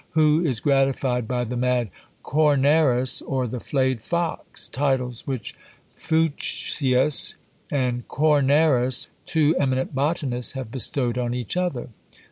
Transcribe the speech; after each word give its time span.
Who 0.13 0.41
is 0.43 0.61
gratified 0.61 1.27
by 1.27 1.43
"the 1.43 1.55
mad 1.55 1.91
Cornarus," 2.23 3.21
or 3.21 3.45
"the 3.45 3.59
flayed 3.59 4.01
Fox?" 4.01 4.67
titles 4.67 5.27
which 5.27 5.53
Fuchsius 5.95 7.35
and 7.69 8.07
Cornarus, 8.07 9.09
two 9.27 9.55
eminent 9.59 9.93
botanists, 9.93 10.53
have 10.53 10.71
bestowed 10.71 11.19
on 11.19 11.35
each 11.35 11.55
other. 11.55 11.89